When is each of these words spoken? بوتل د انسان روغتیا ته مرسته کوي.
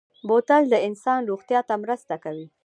بوتل 0.27 0.63
د 0.69 0.75
انسان 0.87 1.19
روغتیا 1.31 1.59
ته 1.69 1.75
مرسته 1.83 2.15
کوي. 2.23 2.47